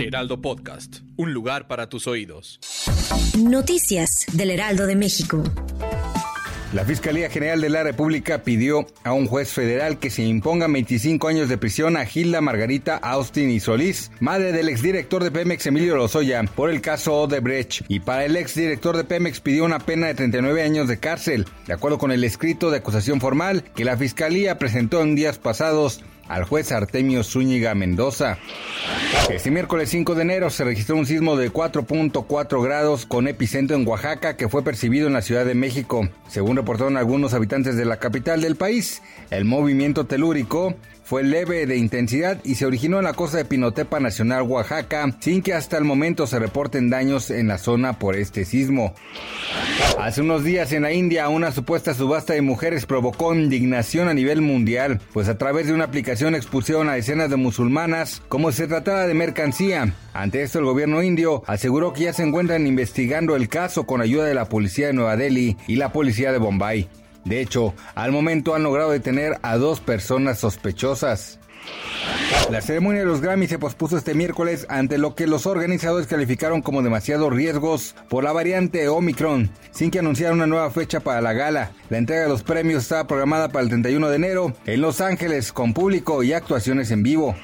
Heraldo 0.00 0.40
Podcast, 0.40 1.00
un 1.16 1.34
lugar 1.34 1.68
para 1.68 1.90
tus 1.90 2.06
oídos. 2.06 2.58
Noticias 3.38 4.24
del 4.32 4.50
Heraldo 4.50 4.86
de 4.86 4.96
México. 4.96 5.44
La 6.72 6.86
Fiscalía 6.86 7.28
General 7.28 7.60
de 7.60 7.68
la 7.68 7.82
República 7.82 8.42
pidió 8.42 8.86
a 9.04 9.12
un 9.12 9.26
juez 9.26 9.52
federal 9.52 9.98
que 9.98 10.08
se 10.08 10.22
imponga 10.22 10.68
25 10.68 11.28
años 11.28 11.48
de 11.50 11.58
prisión 11.58 11.96
a 11.98 12.06
Gilda 12.06 12.40
Margarita 12.40 12.96
Austin 12.96 13.50
y 13.50 13.60
Solís, 13.60 14.10
madre 14.20 14.52
del 14.52 14.68
exdirector 14.70 15.22
de 15.22 15.32
Pemex 15.32 15.66
Emilio 15.66 15.96
Lozoya, 15.96 16.42
por 16.44 16.70
el 16.70 16.80
caso 16.80 17.22
Odebrecht. 17.22 17.82
Y 17.88 18.00
para 18.00 18.24
el 18.24 18.36
exdirector 18.36 18.96
de 18.96 19.04
Pemex 19.04 19.40
pidió 19.40 19.64
una 19.64 19.80
pena 19.80 20.06
de 20.06 20.14
39 20.14 20.62
años 20.62 20.88
de 20.88 20.98
cárcel, 20.98 21.44
de 21.66 21.74
acuerdo 21.74 21.98
con 21.98 22.12
el 22.12 22.24
escrito 22.24 22.70
de 22.70 22.78
acusación 22.78 23.20
formal 23.20 23.64
que 23.74 23.84
la 23.84 23.98
Fiscalía 23.98 24.56
presentó 24.56 25.02
en 25.02 25.16
días 25.16 25.38
pasados 25.38 26.02
al 26.30 26.44
juez 26.44 26.70
Artemio 26.70 27.24
Zúñiga 27.24 27.74
Mendoza. 27.74 28.38
Este 29.28 29.50
miércoles 29.50 29.90
5 29.90 30.14
de 30.14 30.22
enero 30.22 30.48
se 30.48 30.62
registró 30.62 30.96
un 30.96 31.04
sismo 31.04 31.36
de 31.36 31.52
4.4 31.52 32.62
grados 32.62 33.04
con 33.04 33.26
epicentro 33.26 33.76
en 33.76 33.86
Oaxaca 33.86 34.36
que 34.36 34.48
fue 34.48 34.62
percibido 34.62 35.08
en 35.08 35.12
la 35.12 35.22
Ciudad 35.22 35.44
de 35.44 35.56
México. 35.56 36.08
Según 36.28 36.56
reportaron 36.56 36.96
algunos 36.96 37.34
habitantes 37.34 37.76
de 37.76 37.84
la 37.84 37.98
capital 37.98 38.40
del 38.40 38.54
país, 38.54 39.02
el 39.30 39.44
movimiento 39.44 40.06
telúrico 40.06 40.76
fue 41.10 41.24
leve 41.24 41.66
de 41.66 41.76
intensidad 41.76 42.38
y 42.44 42.54
se 42.54 42.66
originó 42.66 42.98
en 42.98 43.04
la 43.04 43.14
costa 43.14 43.38
de 43.38 43.44
Pinotepa 43.44 43.98
Nacional, 43.98 44.42
Oaxaca, 44.42 45.16
sin 45.18 45.42
que 45.42 45.54
hasta 45.54 45.76
el 45.76 45.82
momento 45.82 46.28
se 46.28 46.38
reporten 46.38 46.88
daños 46.88 47.32
en 47.32 47.48
la 47.48 47.58
zona 47.58 47.98
por 47.98 48.14
este 48.14 48.44
sismo. 48.44 48.94
Hace 49.98 50.20
unos 50.20 50.44
días 50.44 50.70
en 50.70 50.82
la 50.82 50.92
India 50.92 51.28
una 51.28 51.50
supuesta 51.50 51.94
subasta 51.94 52.34
de 52.34 52.42
mujeres 52.42 52.86
provocó 52.86 53.34
indignación 53.34 54.06
a 54.06 54.14
nivel 54.14 54.40
mundial, 54.40 55.00
pues 55.12 55.28
a 55.28 55.36
través 55.36 55.66
de 55.66 55.72
una 55.72 55.82
aplicación 55.82 56.19
expusieron 56.28 56.88
a 56.88 56.94
decenas 56.94 57.30
de 57.30 57.36
musulmanas 57.36 58.22
como 58.28 58.50
si 58.50 58.58
se 58.58 58.68
tratara 58.68 59.06
de 59.06 59.14
mercancía. 59.14 59.94
Ante 60.12 60.42
esto 60.42 60.58
el 60.58 60.64
gobierno 60.64 61.02
indio 61.02 61.42
aseguró 61.46 61.92
que 61.92 62.04
ya 62.04 62.12
se 62.12 62.22
encuentran 62.22 62.66
investigando 62.66 63.36
el 63.36 63.48
caso 63.48 63.84
con 63.86 64.00
ayuda 64.00 64.24
de 64.24 64.34
la 64.34 64.48
policía 64.48 64.88
de 64.88 64.92
Nueva 64.92 65.16
Delhi 65.16 65.56
y 65.66 65.76
la 65.76 65.92
policía 65.92 66.32
de 66.32 66.38
Bombay. 66.38 66.88
De 67.24 67.40
hecho, 67.40 67.74
al 67.94 68.12
momento 68.12 68.54
han 68.54 68.62
logrado 68.62 68.90
detener 68.90 69.38
a 69.42 69.56
dos 69.56 69.80
personas 69.80 70.38
sospechosas. 70.38 71.38
La 72.50 72.60
ceremonia 72.60 73.02
de 73.02 73.06
los 73.06 73.20
Grammy 73.20 73.46
se 73.46 73.60
pospuso 73.60 73.96
este 73.96 74.12
miércoles 74.12 74.66
ante 74.68 74.98
lo 74.98 75.14
que 75.14 75.28
los 75.28 75.46
organizadores 75.46 76.08
calificaron 76.08 76.62
como 76.62 76.82
demasiados 76.82 77.32
riesgos 77.32 77.94
por 78.08 78.24
la 78.24 78.32
variante 78.32 78.88
Omicron, 78.88 79.50
sin 79.70 79.92
que 79.92 80.00
anunciaran 80.00 80.34
una 80.34 80.48
nueva 80.48 80.70
fecha 80.72 80.98
para 80.98 81.20
la 81.20 81.32
gala. 81.32 81.70
La 81.90 81.98
entrega 81.98 82.22
de 82.22 82.28
los 82.28 82.42
premios 82.42 82.82
estaba 82.82 83.06
programada 83.06 83.50
para 83.50 83.62
el 83.62 83.68
31 83.68 84.08
de 84.08 84.16
enero 84.16 84.56
en 84.66 84.80
Los 84.80 85.00
Ángeles 85.00 85.52
con 85.52 85.72
público 85.72 86.24
y 86.24 86.32
actuaciones 86.32 86.90
en 86.90 87.04
vivo. 87.04 87.36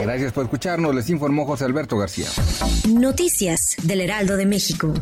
Gracias 0.00 0.32
por 0.32 0.44
escucharnos, 0.44 0.94
les 0.94 1.10
informó 1.10 1.44
José 1.44 1.64
Alberto 1.64 1.98
García. 1.98 2.28
Noticias 2.88 3.76
del 3.82 4.02
Heraldo 4.02 4.36
de 4.36 4.46
México. 4.46 4.94